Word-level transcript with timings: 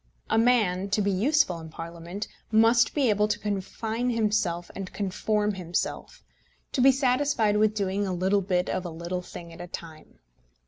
A 0.31 0.37
man, 0.39 0.89
to 0.89 1.01
be 1.03 1.11
useful 1.11 1.59
in 1.59 1.69
Parliament, 1.69 2.27
must 2.51 2.95
be 2.95 3.11
able 3.11 3.27
to 3.27 3.37
confine 3.37 4.09
himself 4.09 4.71
and 4.75 4.91
conform 4.91 5.53
himself, 5.53 6.23
to 6.71 6.81
be 6.81 6.91
satisfied 6.91 7.57
with 7.57 7.75
doing 7.75 8.07
a 8.07 8.11
little 8.13 8.41
bit 8.41 8.67
of 8.67 8.83
a 8.83 8.89
little 8.89 9.21
thing 9.21 9.53
at 9.53 9.61
a 9.61 9.67
time. 9.67 10.17